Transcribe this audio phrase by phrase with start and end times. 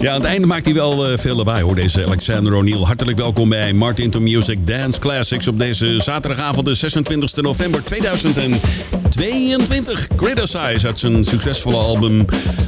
[0.00, 2.82] Ja, aan het einde maakt hij wel uh, veel lawaai hoor, deze Alexander O'Neill.
[2.82, 10.08] Hartelijk welkom bij Martin to Music Dance Classics op deze zaterdagavond, de 26 november 2022.
[10.16, 12.24] Criticize uit zijn succesvolle album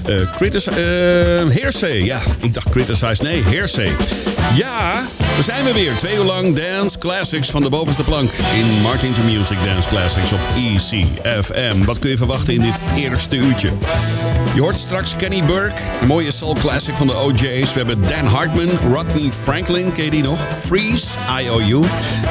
[0.09, 2.05] uh, Critis uh.
[2.05, 3.91] Ja, ik dacht Criticize, nee, Hearsay.
[4.55, 5.97] Ja, daar zijn we weer.
[5.97, 10.33] Twee uur lang Dance Classics van de bovenste plank in Martin to Music Dance Classics
[10.33, 11.85] op ECFM.
[11.85, 13.71] Wat kun je verwachten in dit eerste uurtje?
[14.55, 17.73] Je hoort straks Kenny Burke, een mooie soul classic van de OJ's.
[17.73, 20.47] We hebben Dan Hartman, Rodney Franklin, ken je die nog?
[20.57, 21.07] Freeze,
[21.41, 21.85] IOU,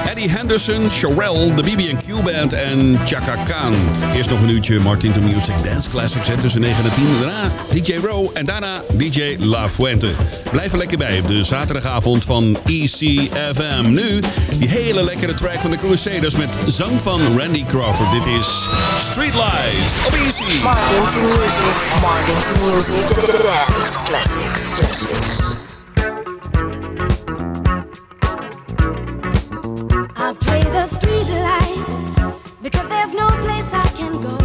[0.10, 3.74] Eddie Henderson, Sherelle, de BB&Q Band en Chaka Khan.
[4.16, 7.08] Eerst nog een uurtje Martin to Music Dance Classics hè, tussen 9 en 10.
[7.20, 10.10] Daarna DJ Row en daarna DJ La Fuente.
[10.52, 13.86] Blijf er lekker bij op de zaterdagavond van ECFM.
[13.90, 14.20] Nu
[14.60, 18.12] die hele lekkere track van de Crusaders met zang van Randy Crawford.
[18.12, 18.68] Dit is
[18.98, 20.64] Street Life op EC.
[20.64, 21.64] Martin to Music,
[22.02, 23.08] Martin to Music,
[23.42, 24.81] Dance Classics.
[30.18, 34.41] I play the street life because there's no place I can go.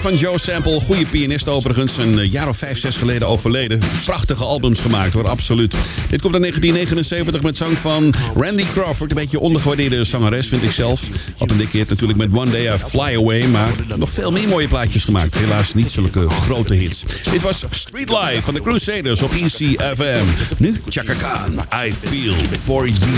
[0.00, 1.96] Van Joe Sample, goede pianist overigens.
[1.96, 3.80] Een eh, jaar of vijf, zes geleden overleden.
[4.04, 5.70] Prachtige albums gemaakt hoor, absoluut.
[6.10, 9.10] Dit komt in 1979 met zang van Randy Crawford.
[9.10, 11.08] Een beetje ondergewaardeerde zangeres, vind ik zelf.
[11.38, 13.46] Had een dikke hit natuurlijk met One Day I Fly Away.
[13.46, 15.34] Maar nog veel meer mooie plaatjes gemaakt.
[15.34, 17.04] Helaas niet zulke grote hits.
[17.30, 20.24] Dit was Street Life van de Crusaders op ECFM.
[20.58, 21.52] Nu Chaka Khan,
[21.86, 23.10] I Feel For You.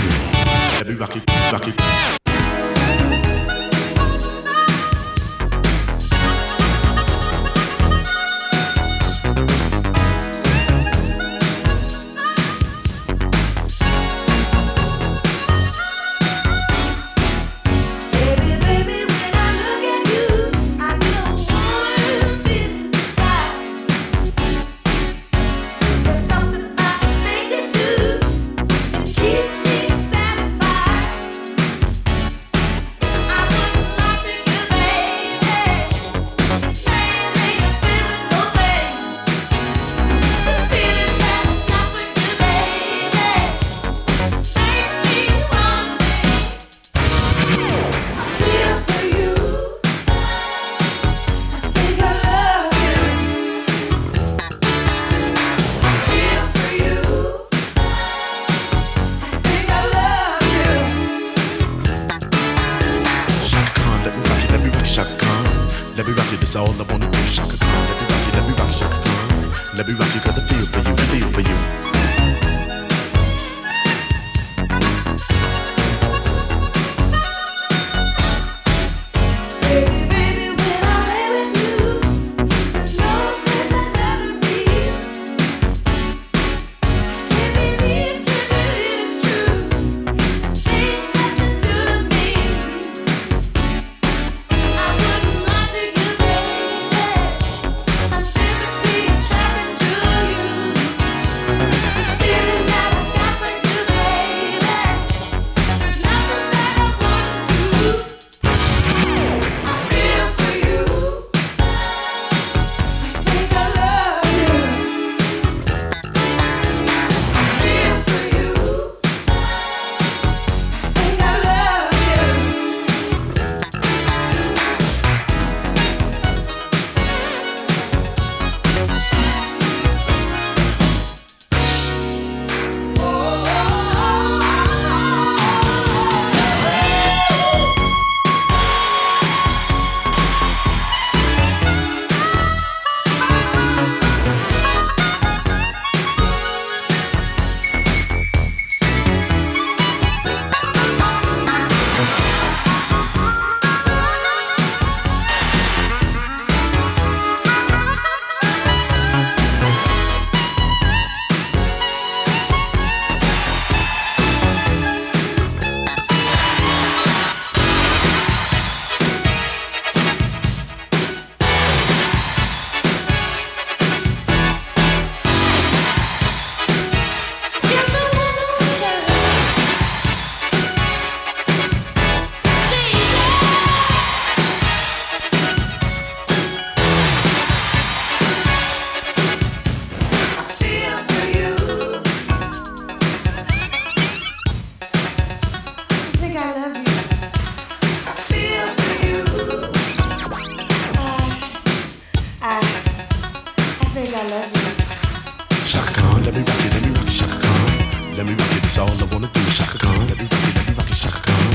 [208.75, 209.95] That's all I wanna do, Shaka Khan.
[210.07, 211.47] Let me rock it, let me rock it, Shaka Khan.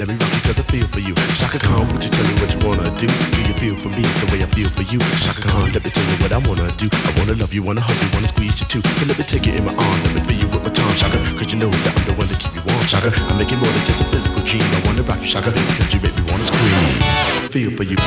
[0.00, 1.14] Let me rock it, cause I feel for you.
[1.36, 3.08] Shaka Khan, won't you tell me what you wanna do?
[3.08, 5.00] Do you feel for me the way I feel for you?
[5.20, 6.88] Shaka Khan, let me tell you what I wanna do.
[6.88, 8.80] I wanna love you, wanna hug you, wanna squeeze you too.
[8.96, 10.96] So let me take you in my arm, let me feel you with my tongue,
[10.96, 11.20] Shaka.
[11.36, 13.12] Cause you know that I'm the one to keep you warm, Shaka.
[13.12, 14.64] I make it more than just a physical dream.
[14.64, 17.52] I wanna rock you, Shaka, cause you make me wanna scream.
[17.52, 18.00] Feel for you.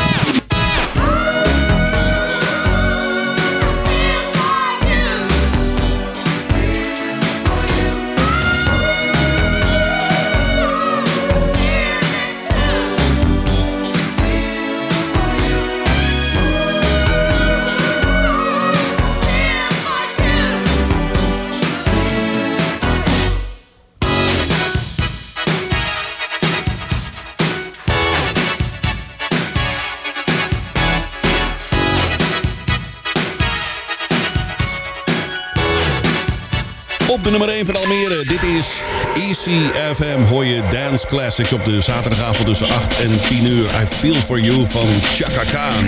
[37.66, 38.26] De nummer 1 van Almere.
[38.26, 40.22] Dit is ECFM.
[40.22, 43.66] Hoor je Dance Classics op de zaterdagavond tussen 8 en 10 uur.
[43.82, 45.84] I Feel For You van Chaka Khan.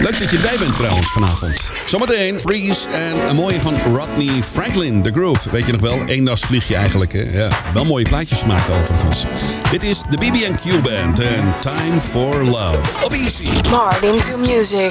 [0.00, 1.72] Leuk dat je erbij bent trouwens vanavond.
[1.84, 5.50] Zometeen Freeze en een mooie van Rodney Franklin, The Groove.
[5.50, 6.04] Weet je nog wel?
[6.06, 7.12] Eendagsvliegje eigenlijk.
[7.12, 7.24] Hè?
[7.32, 9.24] Ja, wel mooie plaatjes gemaakt overigens.
[9.70, 13.04] Dit is de BB&Q Band en Time For Love.
[13.04, 13.48] Op Easy.
[13.70, 14.90] Martin to music.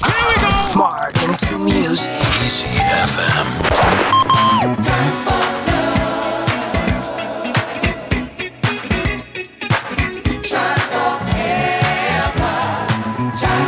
[0.75, 2.10] Martin to music.
[2.44, 2.65] Easy
[3.06, 3.65] FM.
[13.39, 13.66] time.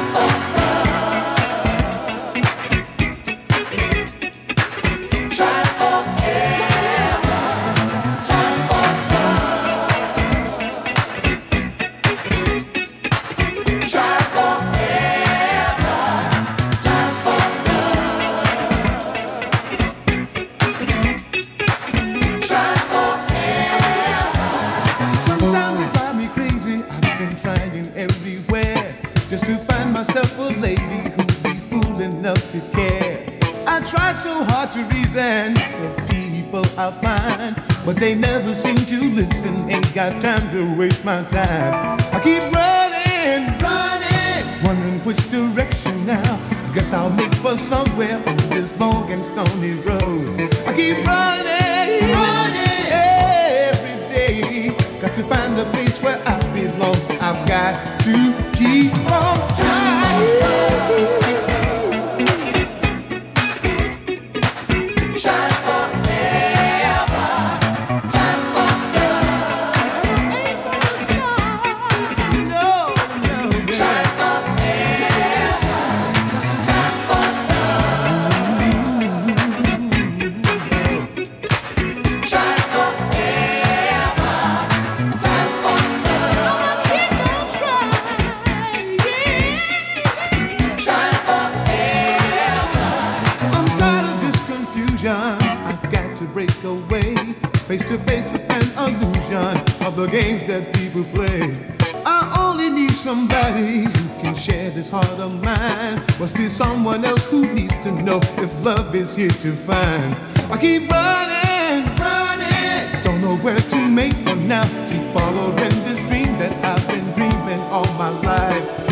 [103.40, 106.02] Need somebody who can share this heart of mine.
[106.20, 110.16] Must be someone else who needs to know if love is here to find.
[110.52, 114.64] I keep running, running, don't know where to make for now.
[114.90, 118.89] Keep following this dream that I've been dreaming all my life.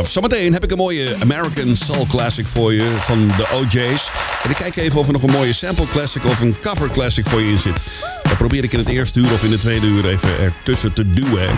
[0.00, 0.12] Love.
[0.12, 4.10] Zometeen heb ik een mooie American Soul Classic voor je van de OJ's.
[4.42, 7.26] En ik kijk even of er nog een mooie sample classic of een cover classic
[7.26, 7.80] voor je in zit.
[8.22, 11.10] Dat probeer ik in het eerste uur of in de tweede uur even ertussen te
[11.10, 11.48] duwen.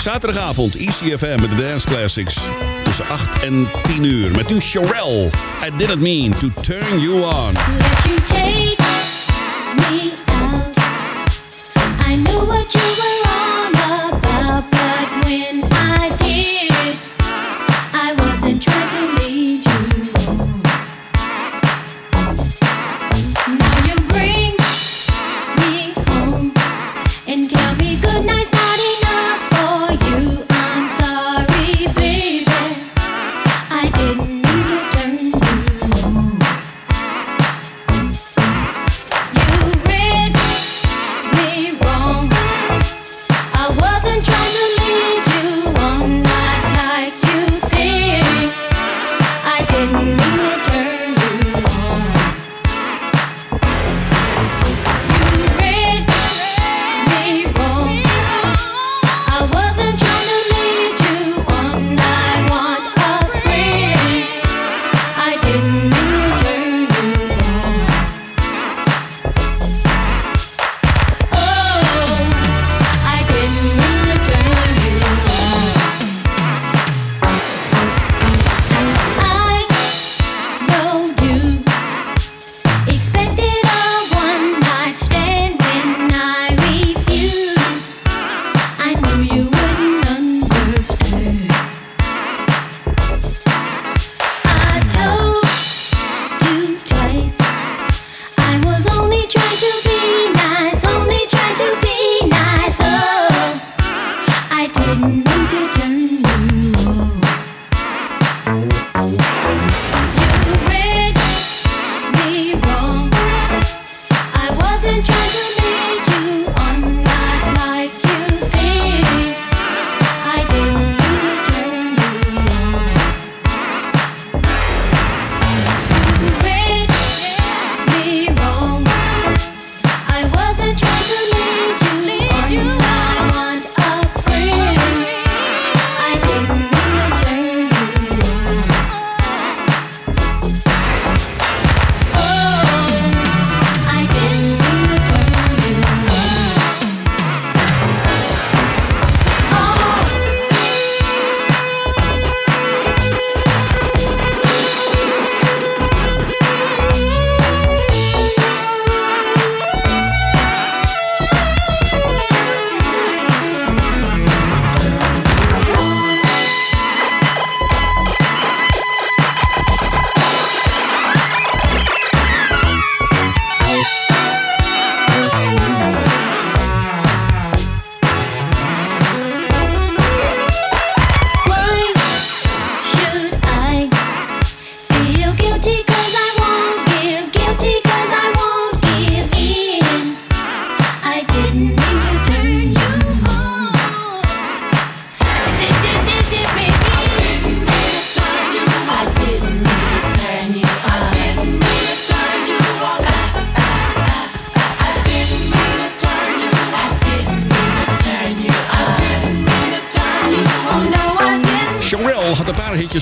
[0.00, 2.36] Zaterdagavond, ECFM met de Dance Classics.
[2.84, 4.30] Tussen 8 en 10 uur.
[4.30, 5.30] Met nu Sherelle.
[5.66, 7.52] I didn't mean to turn you on.
[7.52, 8.76] Let you take
[9.76, 10.27] me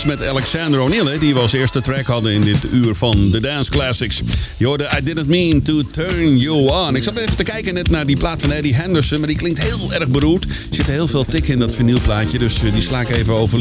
[0.07, 3.71] met Alexander O'Neill, die we als eerste track hadden in dit uur van de Dance
[3.71, 4.23] Classics.
[4.57, 6.97] Je hoorde I Didn't Mean to Turn You On.
[6.97, 9.62] Ik zat even te kijken net naar die plaat van Eddie Henderson, maar die klinkt
[9.62, 10.45] heel erg beroerd.
[10.45, 13.61] Er zitten heel veel tikken in dat vinylplaatje, dus eh, die sla ik even over.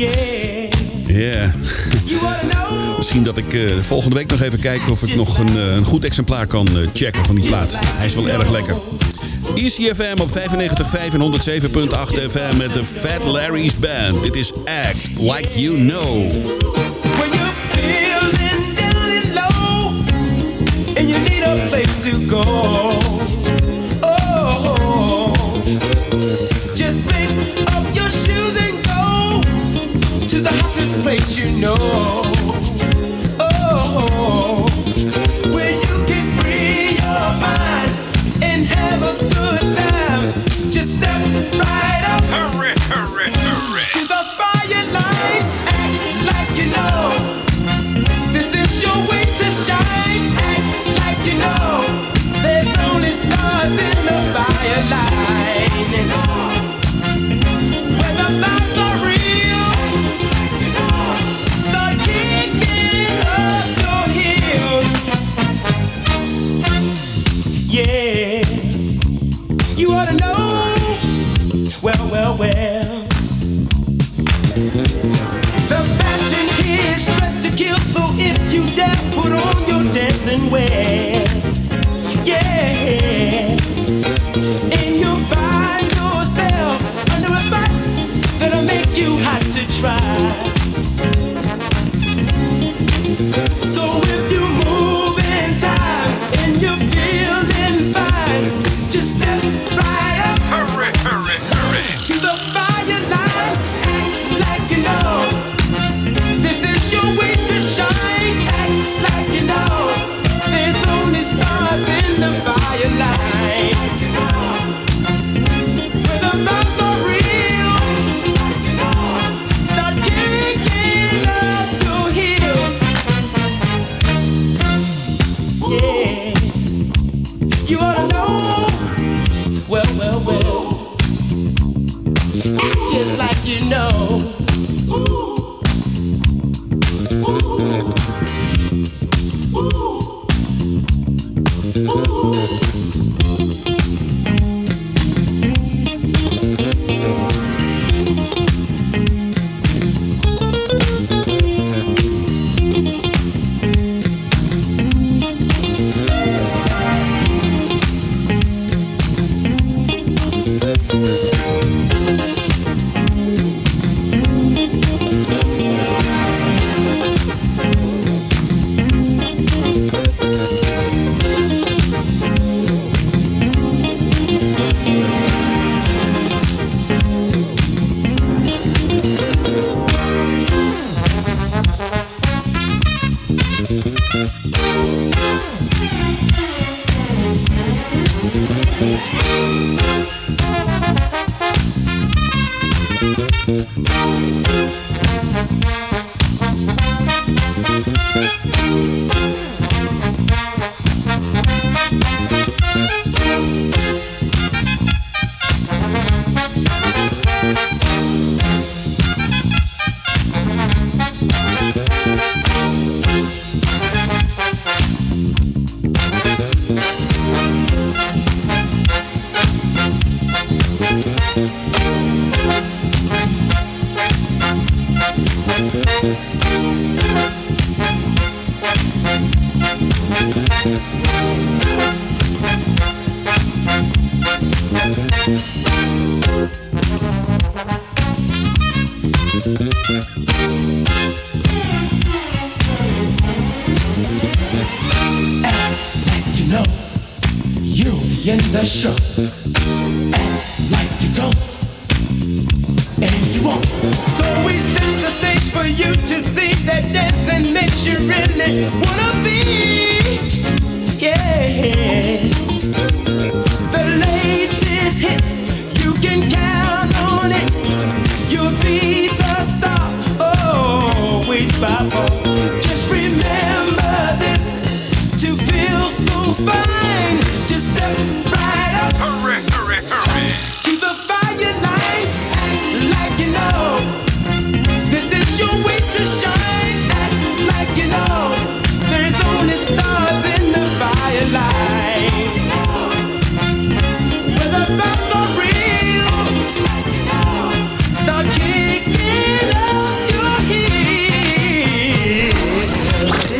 [1.07, 1.53] Ja.
[2.97, 5.85] Misschien dat ik eh, volgende week nog even kijk of ik nog een, eh, een
[5.85, 7.77] goed exemplaar kan checken van die plaat.
[7.79, 8.75] Hij is wel erg lekker.
[9.55, 14.23] ECFM op 95.5 en 107.8 FM met de Fat Larry's Band.
[14.23, 16.29] Dit is Act Like You Know.
[17.17, 19.91] When you're feeling down and low
[20.97, 22.43] and you need a place to go.
[24.01, 25.33] Oh,
[26.73, 27.29] just pick
[27.75, 29.39] up your shoes and go
[30.27, 32.24] to the hottest place you know.
[53.15, 56.54] stars in the firelight.
[78.55, 80.94] you dare put on your dancing wear.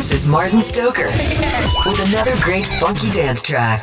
[0.06, 1.06] This is Martin Stoker
[1.84, 3.82] with another great funky dance track.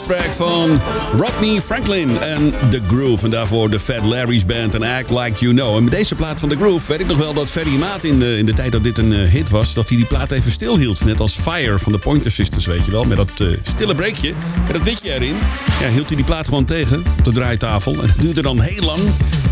[0.00, 0.80] Track van
[1.16, 3.24] Rodney Franklin en The Groove.
[3.24, 5.76] En daarvoor de Fat Larry's Band en Act Like You Know.
[5.76, 8.18] En met deze plaat van The Groove weet ik nog wel dat Ferry Maat in
[8.18, 9.74] de, in de tijd dat dit een eh, hit was...
[9.74, 11.04] dat hij die plaat even stilhield.
[11.04, 13.04] Net als Fire van de Pointer Sisters, weet je wel.
[13.04, 14.32] Met dat eh, stille breekje,
[14.66, 15.36] met dat witje erin.
[15.80, 17.92] Ja, hield hij die plaat gewoon tegen op de draaitafel.
[17.92, 19.00] En dat duurde dan heel lang.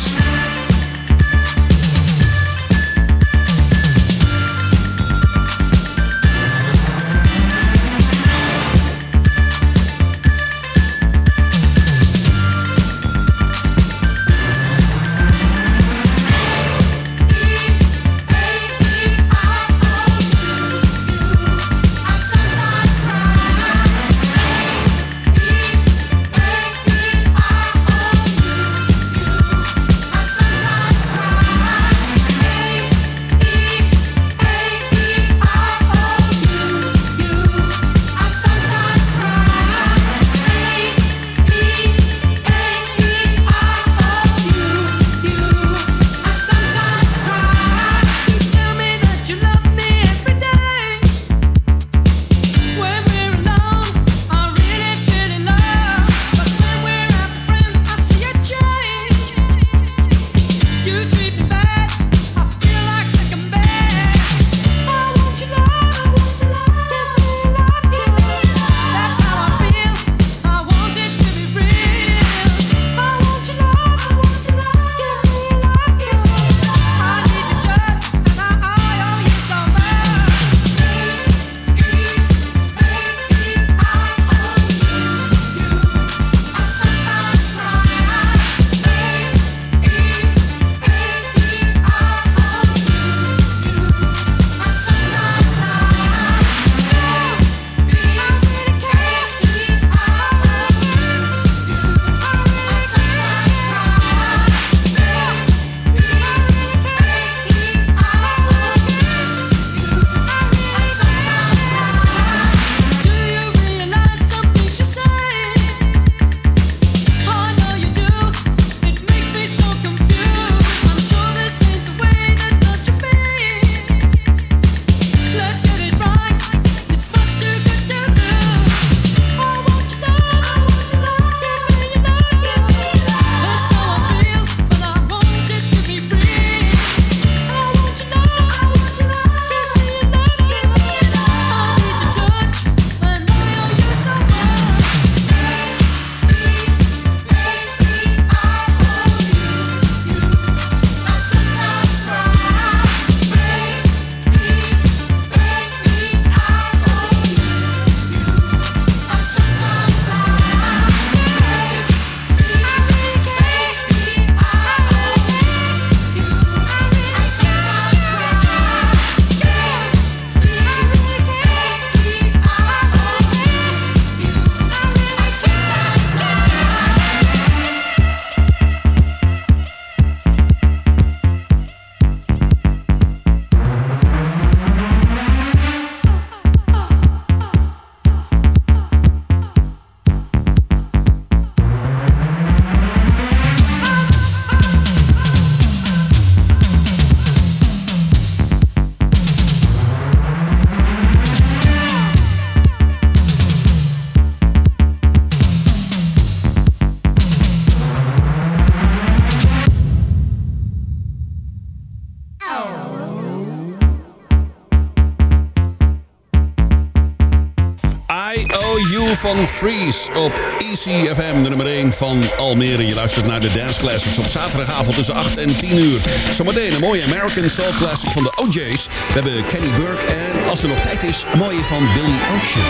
[219.24, 222.86] Van Freeze op Easy FM, de nummer 1 van Almere.
[222.86, 226.02] Je luistert naar de Dance Classics op zaterdagavond tussen 8 en 10 uur.
[226.30, 228.88] Zometeen een mooie American Soul Classic van de OJ's.
[228.88, 232.66] We hebben Kenny Burke en als er nog tijd is, een mooie van Billy Ocean.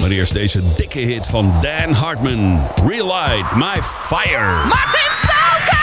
[0.00, 2.70] Maar eerst deze dikke hit van Dan Hartman.
[2.84, 4.66] Relight My Fire.
[4.66, 5.75] Martin Stoker!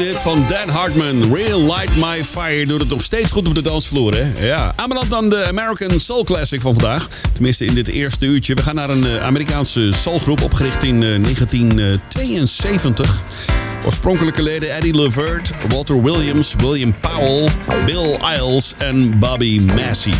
[0.00, 1.34] Dit van Dan Hartman.
[1.34, 4.46] Real Light My Fire doet het nog steeds goed op de dansvloer, hè?
[4.46, 4.72] Ja.
[4.76, 7.08] Aanbeland dan de American Soul Classic van vandaag.
[7.32, 8.54] Tenminste in dit eerste uurtje.
[8.54, 13.69] We gaan naar een eh, Amerikaanse soulgroep opgericht in eh, 1972.
[13.84, 17.48] Oorspronkelijke leden Eddie Levert, Walter Williams, William Powell,
[17.84, 20.14] Bill Isles en Bobby Massey.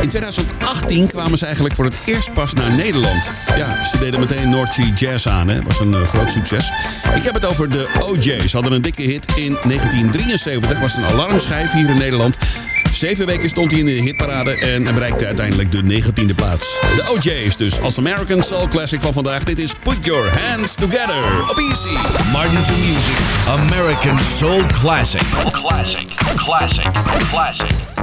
[0.00, 3.34] In 2018 kwamen ze eigenlijk voor het eerst pas naar Nederland.
[3.56, 5.62] Ja, ze deden meteen North Sea Jazz aan, hè.
[5.62, 6.70] was een eh, groot succes.
[7.14, 8.50] Ik heb het over de OJ's.
[8.50, 10.80] Ze hadden een dikke hit in 1973.
[10.80, 12.36] Was een alarmschijf hier in Nederland.
[12.92, 16.80] Zeven weken stond hij in de hitparade en bereikte uiteindelijk de 19e plaats.
[16.80, 19.44] De OJ's dus, als American Soul Classic van vandaag.
[19.44, 21.96] Dit is Put Your Hands Together op Easy.
[22.32, 23.16] Martin to Music,
[23.48, 25.22] American Soul Classic.
[25.50, 26.06] Classic,
[26.36, 26.86] classic,
[27.30, 27.95] classic.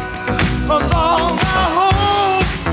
[0.66, 2.64] 'Cause all our hopes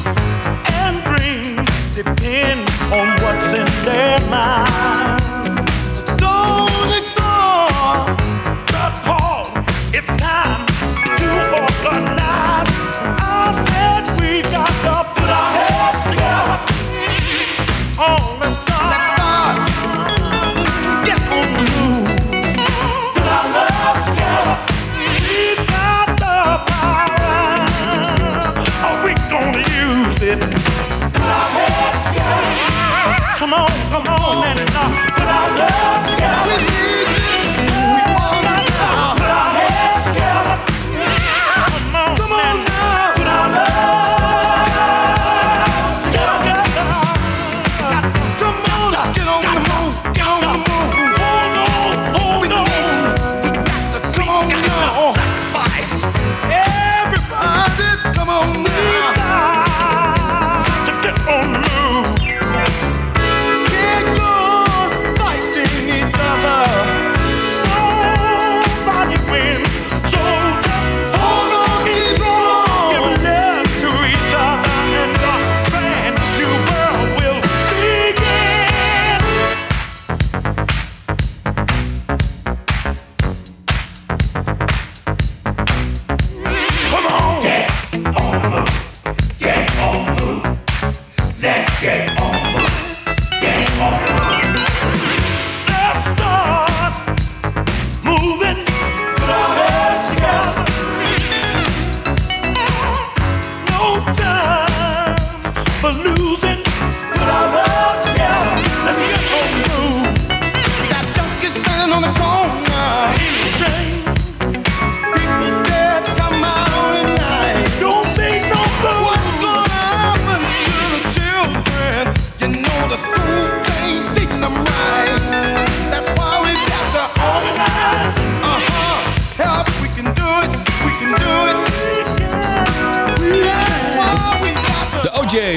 [0.82, 2.62] and dreams depend
[2.98, 5.20] on what's in their mind.
[6.18, 8.16] Don't ignore
[8.76, 9.44] the call.
[9.98, 10.64] It's time
[11.20, 11.30] to
[11.64, 12.72] organize.
[13.20, 16.58] I said we got to put our heads together.
[18.08, 18.38] Oh,
[33.40, 36.19] Come on, come on and uh, put our love.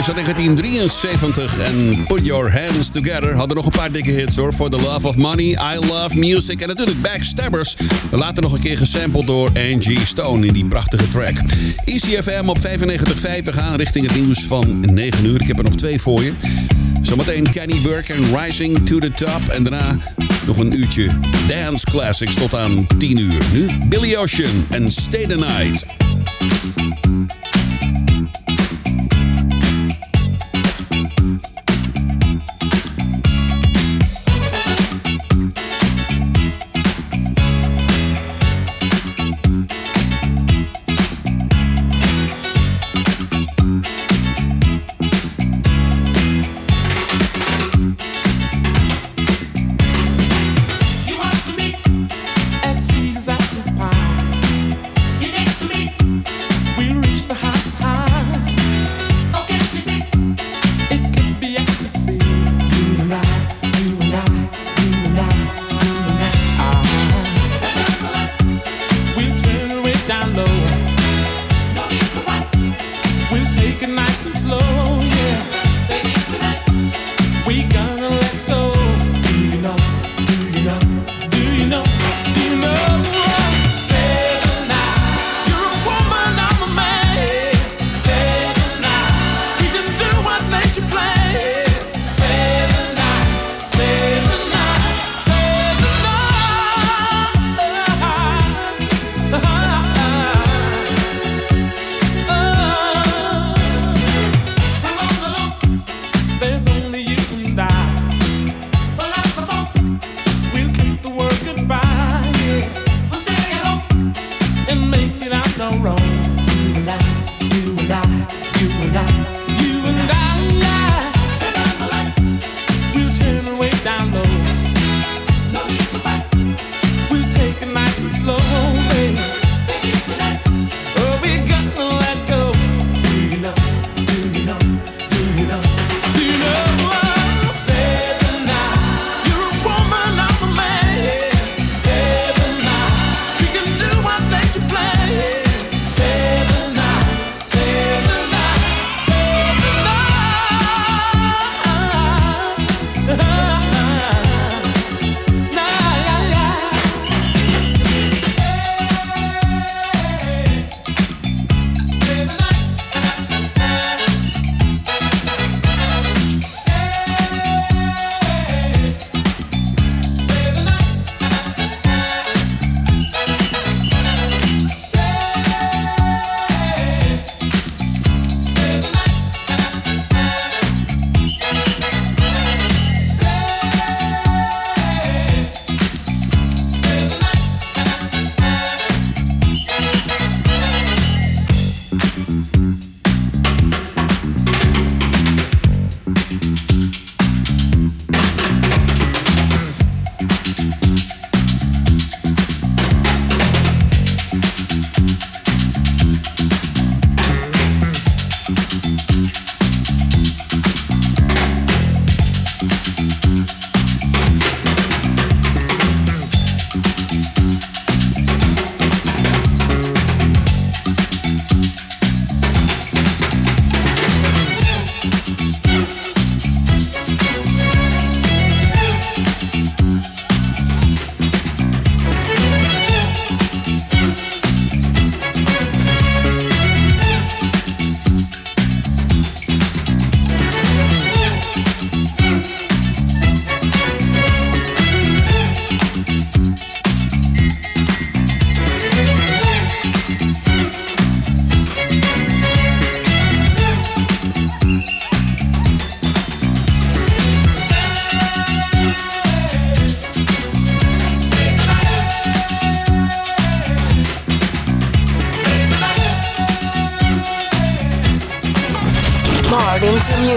[0.09, 1.59] uit 1973.
[1.59, 4.53] En Put Your Hands Together hadden nog een paar dikke hits hoor.
[4.53, 7.76] For the Love of Money, I Love Music en natuurlijk Backstabbers.
[8.11, 11.36] Later nog een keer gesampled door Angie Stone in die prachtige track.
[11.84, 12.64] ECFM op 95.5.
[13.44, 15.40] Gaan richting het nieuws van 9 uur.
[15.40, 16.32] Ik heb er nog twee voor je.
[17.00, 19.48] Zometeen Kenny Burke en Rising to the Top.
[19.48, 19.98] En daarna
[20.46, 21.11] nog een uurtje
[21.46, 23.42] Dance Classics tot aan 10 uur.
[23.53, 26.11] Nu Billy Ocean en Stay the Night.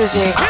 [0.05, 0.44] music.